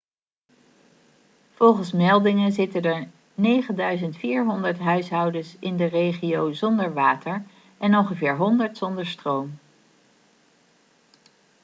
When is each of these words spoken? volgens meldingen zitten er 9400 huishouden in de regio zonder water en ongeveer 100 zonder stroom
volgens 1.53 1.91
meldingen 1.91 2.51
zitten 2.51 2.81
er 2.81 3.07
9400 3.33 4.79
huishouden 4.79 5.45
in 5.59 5.77
de 5.77 5.85
regio 5.85 6.51
zonder 6.53 6.93
water 6.93 7.45
en 7.77 7.95
ongeveer 7.97 8.37
100 8.37 8.77
zonder 8.77 9.05
stroom 9.07 9.57